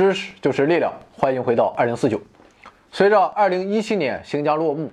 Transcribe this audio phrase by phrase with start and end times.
[0.00, 2.18] 知识就是力量，欢迎回到二零四九。
[2.90, 4.90] 随着二零一七年行将落幕，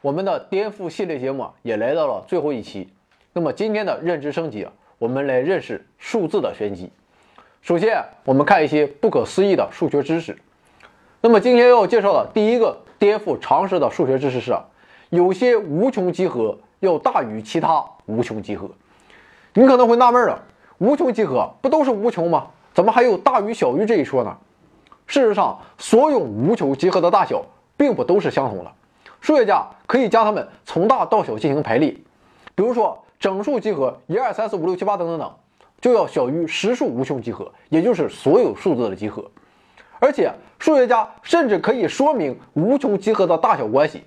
[0.00, 2.88] 我们的颠覆系列节目也来到了最后一期。
[3.34, 4.66] 那么今天的认知升级，
[4.96, 6.90] 我们来认识数字的玄机。
[7.60, 10.34] 首先，我们看一些不可思议的数学知识。
[11.20, 14.56] 那么今天要介绍的第一个颠覆常识的数学知识是：
[15.10, 18.70] 有些无穷集合要大于其他无穷集合。
[19.52, 20.42] 你可能会纳闷了，
[20.78, 22.46] 无穷集合不都是无穷吗？
[22.74, 24.36] 怎么还有大于小于这一说呢？
[25.06, 27.42] 事实上，所有无穷集合的大小
[27.76, 28.72] 并不都是相同的。
[29.20, 31.90] 数学家可以将它们从大到小进行排列。
[32.54, 35.32] 比如说，整数集合一二三四五六七八等等等，
[35.80, 39.30] 就要小于实数无穷集合，也就是所有数字的集合。
[39.98, 44.04] 而且，数学家甚至可以说明无穷集合的大小关系，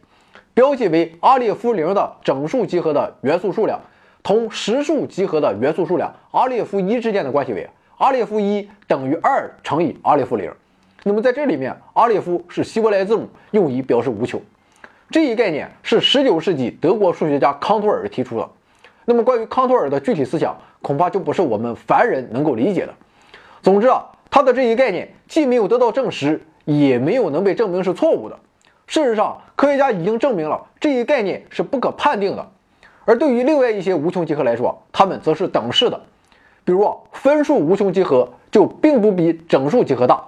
[0.53, 3.81] 标记为阿列夫零的整数集合的元素数量
[4.21, 7.69] 同实数集合的元素数量阿列夫一之间的关系为。
[8.01, 10.51] 阿列夫一等于二乘以阿列夫零，
[11.03, 14.41] 那么在这里面，阿列夫是希伯来字母，用以表示无穷。
[15.11, 18.49] 这一概念是19世纪德国数学家康托尔提出的。
[19.05, 22.93] 那么关于康托尔的具体思想，恐怕就不是我们凡人能够理解的。
[23.61, 28.39] 总之啊，他的这一概念既没有得到证实，也没有能被证明是错误的。
[28.87, 32.49] 事实上，科学家已经证明了这一概念是不可判定的。
[33.05, 36.01] 而对于另外一些无穷集合来说，它们则是等式的。
[36.63, 40.23] 比如啊分数无穷集合就并不比整数集合大，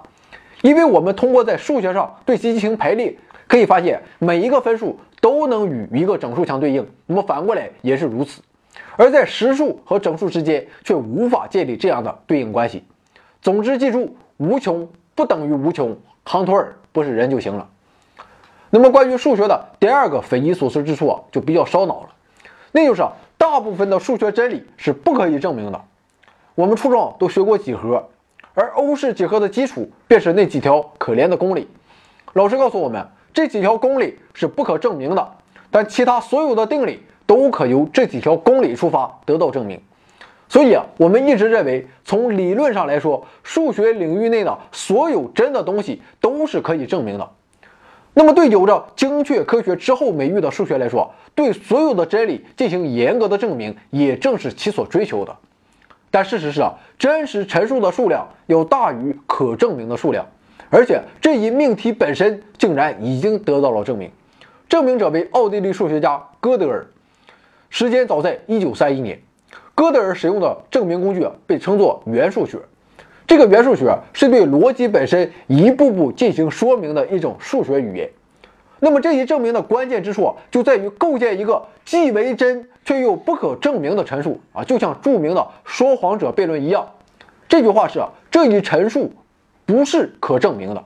[0.62, 3.14] 因为我们通过在数学上对其进行排列，
[3.46, 6.86] 可以发现每一个分数都能与一个整数相对应。
[7.06, 8.40] 那么反过来也是如此，
[8.96, 12.84] 而在实数和整数之间却无法建立这样的对应关系。
[13.42, 17.68] 总之，记住无穷不等于无穷，康托尔不是人就行了。
[18.70, 22.08] 那么关于数学的第二个匪夷所思之处啊，就比较烧脑了，
[22.72, 23.04] 那就是
[23.36, 25.80] 大部分的数学真理是不可以证明的。
[26.56, 28.08] 我们初中都学过几何，
[28.54, 31.66] 而欧式几何的基础便是那几条可怜的公理。
[32.34, 35.28] 老师告诉我们，这几条公理是不可证明的，
[35.72, 39.80] 但其他所有的定理都可由这几条公理出发得到证明。
[40.48, 47.28] 所以啊，我们一直认为，从理论上来说，数学领域内的所有真的东西都是可以证明的。
[48.12, 55.36] 那么，对有着精确科学之后美誉的数学来说，对所有的真理进行严格的证明，也正是其所追求的。
[56.14, 60.24] 但事实是啊，真实陈述的数量要大于可证明的数量，
[60.70, 64.08] 而且这一命题本身竟然已经得到了证明。
[64.68, 66.86] 证明者为奥地利数学家哥德尔，
[67.68, 69.20] 时间早在1931年。
[69.74, 72.60] 哥德尔使用的证明工具被称作元数学。
[73.26, 78.08] 这个元数学是对逻辑本身一步步进行说明的一种数学语言。
[78.84, 86.86] 那么这一证明的关键之处啊就在于构建一个既为真却又不可证明的陈述啊，就像著名的说谎者悖论一样。
[87.48, 89.10] 这句话是这一陈述
[89.64, 90.84] 不是可证明的。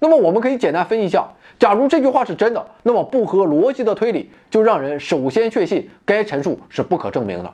[0.00, 7.50] 那么我们可以简单分析一下：假如这句话是真的，那么不合逻辑的推理就让人首先确信该陈述是不可证明的；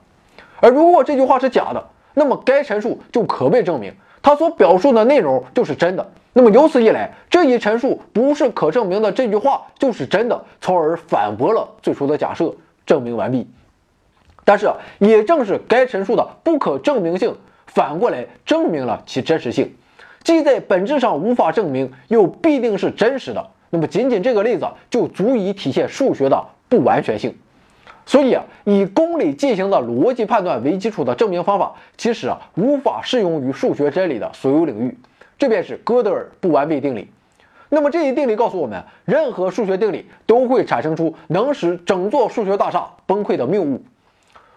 [0.60, 3.94] 而如果这句话是假的，那么该陈述就可被证明。
[4.22, 13.48] 它所表述的内容就是真的，那么由此一来，这一陈述不是可证明的这句话就是真的，从而反驳了最初的假设，证明完毕。
[14.44, 19.74] 但是也正是该陈述的不可证明性，反过来证明了其真实性，
[20.22, 23.44] 既在本质上无法证明，又必定是真实的。
[23.70, 27.36] 那么仅仅这个例子就足以体现数学的不完全性。
[28.06, 34.96] 所以啊，以公理进行的逻辑判断为基础的证明方法，其实啊无法适用于数学真理的所有领域。
[35.36, 37.10] 这便是哥德尔不完备定理。
[37.68, 43.82] 那么这一定理告诉我们，任何数学定理都会产生出能使整座数学大厦崩溃的谬误。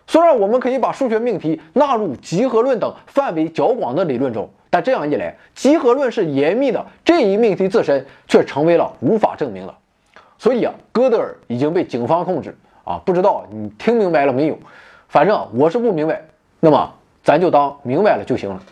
[0.06, 9.74] 虽然我们可以把数学命题纳入集合论等范围较广的理论中，但这样一来，集合论是严密的这一命题自身却成为了无法证明的。
[10.38, 12.56] 所以啊，哥德尔已经被警方控制。
[12.90, 14.58] 啊，不知道你听明白了没有？
[15.10, 16.24] 反正我是不明白，
[16.60, 16.92] 那么
[17.24, 18.64] 咱就当明白了就行了。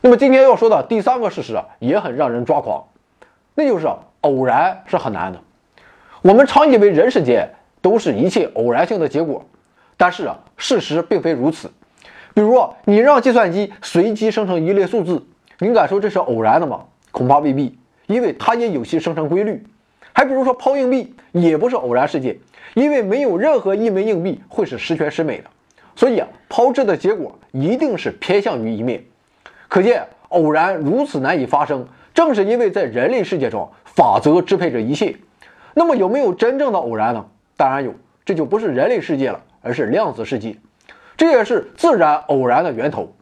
[0.00, 2.84] 那么今天要说的第三个事实啊，也很让人抓狂，
[3.54, 3.88] 那就是
[4.22, 5.38] 偶然是很难的。
[6.22, 7.48] 我们常以为人世间
[7.80, 9.44] 都是一切偶然性的结果，
[9.96, 11.70] 但是啊，事实并非如此。
[12.34, 15.24] 比如你让计算机随机生成一列数字，
[15.60, 16.80] 你敢说这是偶然的吗？
[17.12, 17.78] 恐怕未必，
[18.08, 19.64] 因为它也有其生成规律。
[20.12, 22.38] 还比如说抛硬币，也不是偶然事件。
[22.74, 25.50] 因为没有任何一枚硬币会是十全十美的，
[25.96, 29.02] 所以啊，抛掷的结果一定是偏向于一面。
[29.66, 35.16] 可见偶然如此难以发生，正是因为在人类世界中，法则支配着一切。
[35.74, 37.26] 那么有没有真正的偶然呢？
[37.56, 37.92] 当然有，
[38.24, 40.56] 这就不是人类世界了，而是量子世界，
[41.16, 43.12] 这也是自然偶然的源头。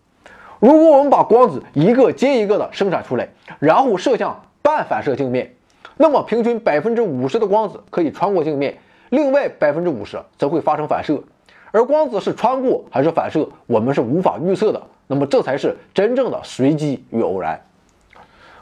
[0.59, 5.55] 如果我们把光子一个接一个的生产出来，然后射向半反射镜面，
[5.97, 8.79] 那么平均百分之五十的光子可以穿过镜面，
[9.11, 11.23] 另外百分之五十则会发生反射。
[11.71, 14.81] 而光子是穿过还是反射，我们是无法预测的。
[15.07, 17.61] 那么这才是真正的随机与偶然。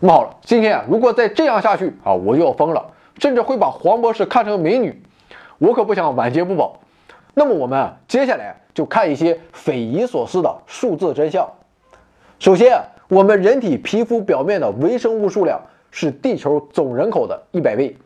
[0.01, 2.85] 那么好了，今天啊，如果再这样下去啊，我就要疯了，
[3.19, 5.03] 甚至会把黄博士看成美女。
[5.59, 6.81] 我可不想晚节不保。
[7.35, 11.49] 那么我们啊接下来就看一些匪夷所思的数字真相。
[12.39, 15.61] 首先，我们人体皮肤表面的微生物数量
[15.91, 17.97] 是地球总人口的一百倍，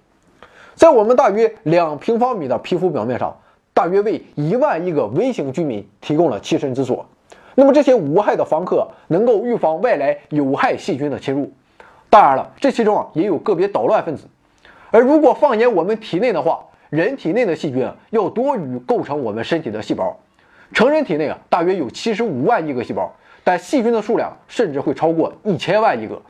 [0.74, 3.36] 在我们大约两平方米的皮肤表面上，
[3.74, 7.06] 大约为一万亿个微型居民提供了栖身之所。
[7.56, 11.52] 那么这些无害的房客能够预防外来有害细菌的侵入。
[12.08, 14.24] 当然了，这其中啊也有个别捣乱分子。
[14.90, 20.16] 而如果放眼我们体内的话，人体内的细菌啊要多于构成我们身体的细胞。
[20.72, 23.12] 成人体内啊大约有七十五万亿个细胞，
[23.42, 26.22] 但细菌的数量甚至会超过一千万亿个。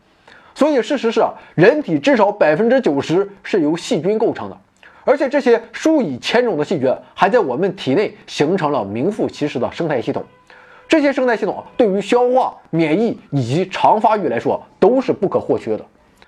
[0.55, 1.25] 所以事实是，
[1.55, 4.57] 人体至少百分之九十是由细菌构成的，
[5.05, 10.25] 而且这些数以千种的细菌还在我们体内形成了名副其实的生态系统。
[10.89, 15.85] 这些生态系统对于消化、免疫以及肠发育来说都是不可或缺的。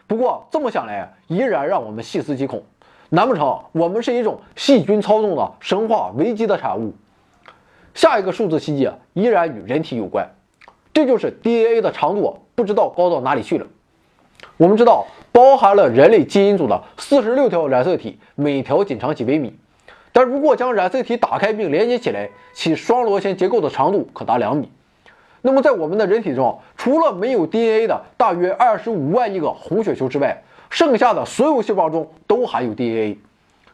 [0.07, 2.63] 不过这么想来，依然让我们细思极恐。
[3.09, 6.95] 难不成我们是一种细菌操纵的生化危机的产物？
[7.93, 10.31] 下一个数字奇迹依然与人体有关，
[10.95, 13.67] 这就是 DNA 的长度不知道高到哪里去了。
[14.57, 19.55] 我们知道，包含了人类基因组的四十六条染色体，每条仅长几微米，
[20.13, 24.71] 但如果将染色体打开并连接起来，其双螺旋结构的长度可达两米。
[25.41, 33.19] 那么在我们的人体中，除了没有 DNA 的大约二十五万亿个红血球之外，剩下的所有细胞中都含有 DNA，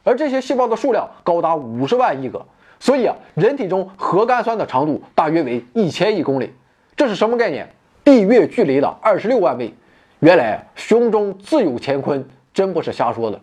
[0.03, 2.47] 而这些细胞的数量高达五十万亿个，
[2.81, 6.55] 所以啊，人体中核苷酸的长度大约为一千亿公里，
[6.97, 7.69] 这是什么概念？
[8.03, 9.75] 地月距离的二十六万倍。
[10.21, 13.41] 原来胸中自有乾坤，真不是瞎说的。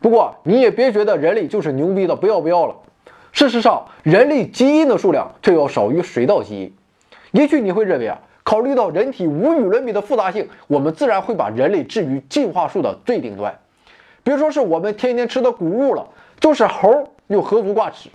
[0.00, 2.76] 不过你也别觉得人类就是牛逼的不要不要了，
[3.32, 6.74] 事实上，人类基因的数量却要少于水稻基因。
[7.32, 8.18] 也许你会认为啊。
[8.46, 13.58] 考虑到人体无与伦比的复杂性，我们自然会把人类置于进化树的最顶端。
[14.22, 16.06] 别说是我们天天吃的谷物了，
[16.38, 18.10] 就是猴又何足挂齿？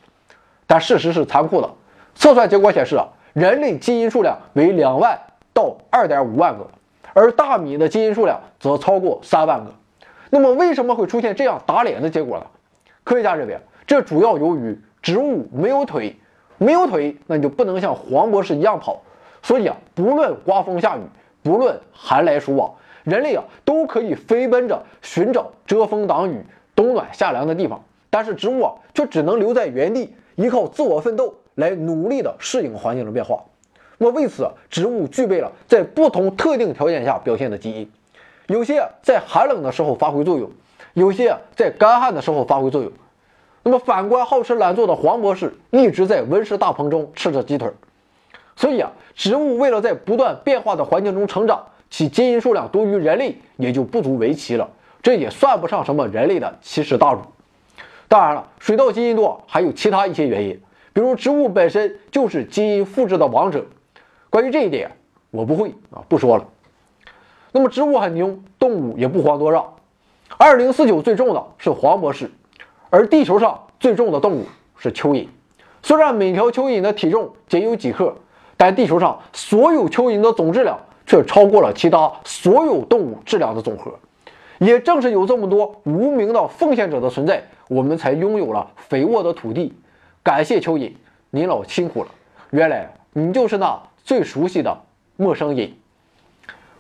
[0.67, 1.71] 但事实是残酷的，
[2.13, 5.19] 测算结果显示啊，人类基因数量为两万
[5.51, 6.67] 到二点五万个，
[7.19, 9.73] 而大米的基因数量则超过三万个。
[10.29, 12.45] 那么为什么会出现这样打脸的结果呢？
[13.03, 16.15] 科学家认为，这主要由于植物没有腿，
[16.57, 19.01] 没有腿，那你就不能像黄博士一样跑。
[19.43, 21.01] 所以啊，不论刮风下雨，
[21.43, 22.73] 不论寒来暑往，
[23.03, 26.41] 人类啊都可以飞奔着寻找遮风挡雨、
[26.73, 27.83] 冬暖夏凉的地方。
[28.09, 33.43] 但是植物啊却只能留在原地，依靠自我奋斗来努力的适应环境的变化。
[34.01, 37.91] 那么为此，植物具备了在不同特定条件下表现的基因，
[38.47, 40.49] 有些在寒冷的时候发挥作用，
[40.93, 42.91] 有些在干旱的时候发挥作用。
[43.61, 47.69] 那么反观好吃懒做的黄博士，一直在温室大棚中吃着鸡腿。
[48.55, 54.69] 所以啊，植物为了在不断变化的环境中成长，其基因数量多于人类也就不足为奇了。
[55.03, 57.19] 这也算不上什么人类的奇耻大辱。
[58.07, 60.61] 当然了，水稻基因多还有其他一些原因，
[60.93, 63.65] 比如植物本身就是基因复制的王者。
[64.29, 64.91] 关于这一点，
[65.31, 66.45] 我不会啊，不说了。
[67.51, 69.65] 那么植物很牛，动物也不遑多让。
[70.37, 72.31] 二零四九最重的是黄博士，
[72.89, 74.45] 而地球上最重的动物
[74.77, 75.27] 是蚯蚓。
[75.81, 78.15] 虽然每条蚯蚓的体重仅有几克。
[78.61, 83.97] 但地球上所有蚯蚓的总质量却超过了其他所有动物质量的总和。
[84.57, 89.73] 也正是有这么多无名的奉献者的存在，我们才拥有了肥沃的土地。
[90.21, 90.91] 感谢蚯蚓，
[91.29, 92.09] 您老辛苦了。
[92.49, 94.81] 原来你就是那最熟悉的
[95.17, 95.77] 陌生音。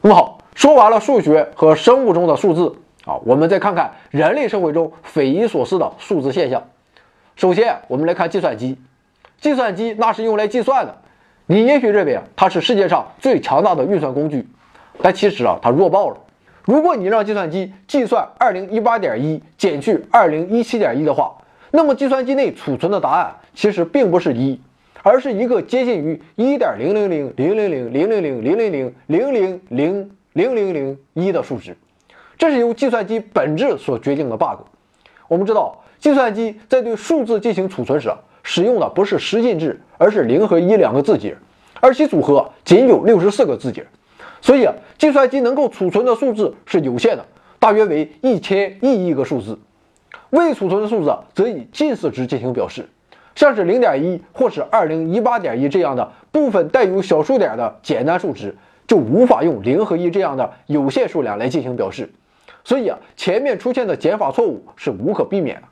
[0.01, 6.63] 那么好，说完了数学和生物中的数字啊，我们再看看人类社会中匪夷所思的数字现象。
[7.35, 8.79] 首先，我们来看计算机。
[9.39, 10.97] 计算机那是用来计算的。
[11.45, 14.47] 你也许认为，它是世界上最强大的运算工具，
[14.99, 16.17] 但其实啊，它弱爆了。
[16.63, 21.37] 如果你让计算机计算二零一八点一减去二零一七点一的话，
[21.69, 24.59] 那么计算机内储存的答案其实并不是一，
[25.03, 31.77] 而是一个接近于一点零零零零零零零零零零零零零零零零零零一的数值。
[32.37, 34.61] 这是由计算机本质所决定的 bug。
[35.27, 38.09] 我们知道，计算机在对数字进行储存时。
[38.41, 41.37] 使用的不是十进制，而是零和一两个字节，
[41.81, 43.85] 而其组合仅有六十四个字节，
[44.41, 44.65] 所以，
[44.97, 47.25] 计算机能够储存的数字是有限的，
[47.59, 49.59] 大约为一千亿亿个数字。
[50.31, 52.87] 未储存的数字则以近似值进行表示。
[53.39, 62.11] 像是零点一或是二零一八点一这样的部分带有小数点的简单数值，就无法用零和一这样的有限数量来进行表示。
[62.65, 65.67] 所以啊，前面出现的减法错误是无可避免的。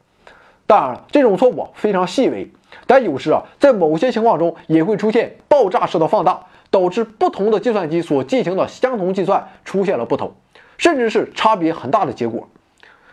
[0.66, 2.50] 当然了，这种错误非常细微，
[2.86, 10.32] 但有时啊，在某些情况中也会出现爆炸式的放大，导致不同的计算机所进行的相同计算出现了不同，
[10.78, 12.48] 甚至是差别很大的结果。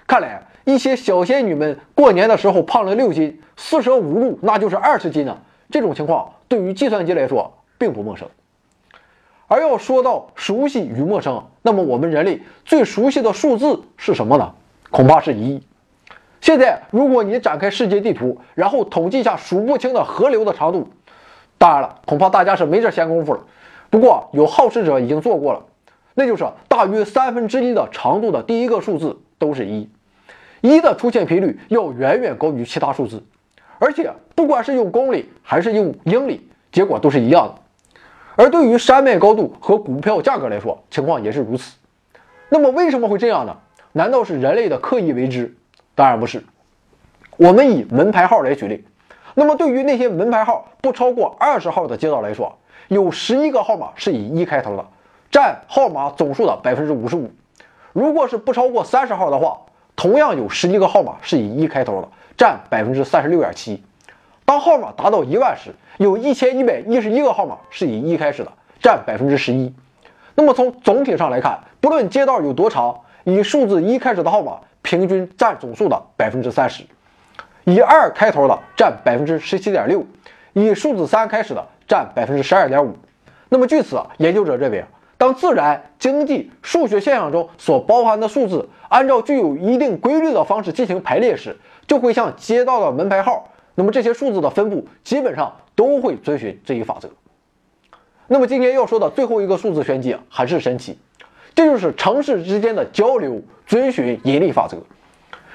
[0.07, 5.39] 看来一些小仙女们过年的时候胖了六斤，四舍五入那就是二十斤呢。
[5.71, 8.29] 这种情况对于计算机来说并不陌生。
[9.47, 14.55] 而要说到熟悉与陌生，那么我们人类最熟悉的数字是什么呢？
[14.91, 15.63] 恐怕是一。
[16.41, 20.89] 现在，如果你展开世界地图，然后统计一下数不清的河流的长度，
[21.59, 23.41] 当然了，恐怕大家是没这闲工夫了。
[23.91, 25.63] 不过有好事者已经做过了，
[26.15, 29.89] 那就是大约三分之一的长度的第一个数字都是一，
[30.65, 33.23] 一的出现频率要远远高于其他数字，
[33.79, 37.55] 而且不管是用公里还是用英里，结果都是一样的。
[38.37, 41.77] 而对于山脉高度和股票价格来说，情况也是如此。
[42.49, 43.55] 那么为什么会这样呢？
[43.93, 45.55] 难道是人类的刻意为之？
[45.95, 46.43] 当然不是。
[47.37, 48.87] 我们以门牌号来举例，
[49.35, 52.57] 那么对于那些门牌号不超过二十号的街道来说，
[52.89, 54.87] 有十一个号码是以一开头的，
[55.31, 57.31] 占号码总数的百分之五十五。
[57.93, 59.59] 如果是不超过三十号的话，
[59.97, 63.83] 同样有十一个号码是以一开头的，占百分之三十六点七。
[64.45, 69.73] 当号码达到一万时，有一千一百一十一个号码是以一开始的，占百分之十一。
[70.35, 76.85] 那么从总体上来看，不论街道有多长，以数字一开始的号码平均占总数的百分之三十，
[77.65, 80.05] 以二开头的占百分之十七点六，
[80.53, 82.99] 以数字三开始的占百分之十二点五。
[83.49, 84.85] 那么据此，研究者认为，
[85.17, 91.57] 当自然、经济、数学现象中所包含的数字按照具有一定规律的方式进行排列时，
[91.87, 93.51] 就会像街道的门牌号。
[93.75, 97.09] 那么这些数字的分布基本上都会遵循这一法则。
[98.27, 100.99] 那么今天要说的最后一个数字玄机很是神奇，
[101.55, 104.79] 这就是城市之间的交流遵循引力法则。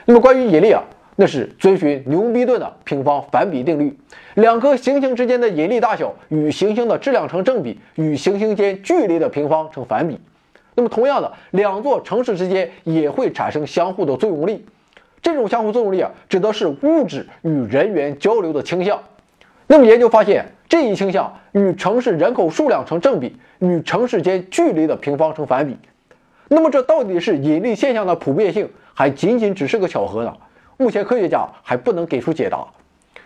[0.06, 0.84] 那么关于引力啊，
[1.22, 3.94] 那是遵循牛逼顿的平方反比定律，
[4.36, 10.18] 两颗行星之间的引力大小与行星的质量成正比，与行星间距离的平方成反比。
[10.76, 14.66] 那么同样的，两座城市之间也会产生相互的作用力。
[15.22, 19.04] 这种相互作用力啊，指的是物质与人员交流的倾向。
[19.68, 25.76] 那么研究发现，这一倾向与城市人口数量成正比，与城市间距离的平方成反比。
[26.48, 30.34] 那么这到底是引力现象的普遍性，还仅仅只是个巧合呢？
[30.82, 32.66] 目前科学家还不能给出解答。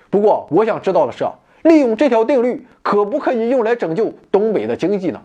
[0.10, 1.24] 不过我想知道的是，
[1.62, 5.22] 利用这条定律可不可以用来拯救东北的经济呢？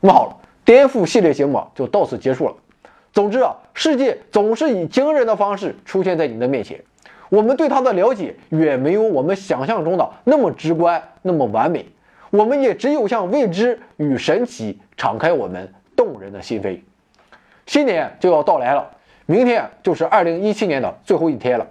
[0.00, 2.54] 那么好了，颠覆系列节目就到此结束了。
[3.12, 6.82] 总之啊，世界总是以惊人的方式出现在你的面前，
[7.28, 11.84] 我们对它的了解远没有我们想象中的那么直观、那么完美。
[12.30, 16.80] 我们也只有向未知与神奇敞开我们动人的心扉。
[17.66, 18.90] 新年就要到来了，
[19.30, 21.66] 明天就是二零一七年的最后一天了。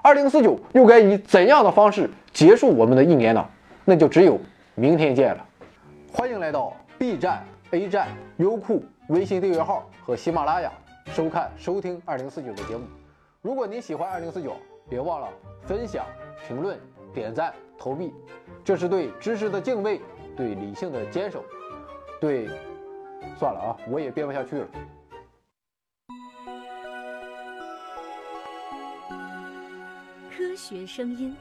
[0.00, 3.46] 二零四九又该以怎样的方式结束我们的一年呢？
[3.84, 4.40] 那就只有
[4.74, 5.46] 明天见了。
[6.10, 10.72] 欢迎来到 B 站、A 站、优酷、微信订阅号和喜马拉雅。
[11.12, 12.84] 收看、收听二零四九的节目。
[13.42, 14.56] 如果您喜欢二零四九，
[14.88, 15.28] 别忘了
[15.66, 16.06] 分享、
[16.48, 16.80] 评论、
[17.12, 18.10] 点赞、投币，
[18.64, 20.00] 这是对知识的敬畏，
[20.34, 21.44] 对理性的坚守，
[22.18, 22.48] 对……
[23.38, 24.66] 算了啊，我也编不下去了。
[30.52, 31.34] 科学声音。